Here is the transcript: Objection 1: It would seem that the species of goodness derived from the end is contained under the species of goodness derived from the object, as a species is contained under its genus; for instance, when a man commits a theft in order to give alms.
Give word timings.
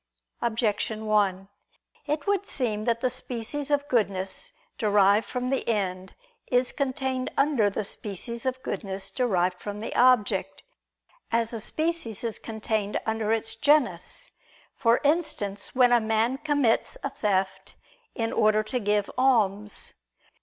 Objection 0.41 1.05
1: 1.05 1.47
It 2.07 2.25
would 2.25 2.43
seem 2.47 2.85
that 2.85 3.01
the 3.01 3.09
species 3.11 3.69
of 3.69 3.87
goodness 3.87 4.51
derived 4.79 5.27
from 5.27 5.49
the 5.49 5.69
end 5.69 6.15
is 6.47 6.71
contained 6.71 7.29
under 7.37 7.69
the 7.69 7.83
species 7.83 8.43
of 8.47 8.63
goodness 8.63 9.11
derived 9.11 9.59
from 9.59 9.79
the 9.79 9.95
object, 9.95 10.63
as 11.31 11.53
a 11.53 11.59
species 11.59 12.23
is 12.23 12.39
contained 12.39 12.99
under 13.05 13.31
its 13.31 13.53
genus; 13.53 14.31
for 14.73 14.99
instance, 15.03 15.75
when 15.75 15.91
a 15.91 16.01
man 16.01 16.39
commits 16.39 16.97
a 17.03 17.11
theft 17.11 17.75
in 18.15 18.33
order 18.33 18.63
to 18.63 18.79
give 18.79 19.07
alms. 19.19 19.93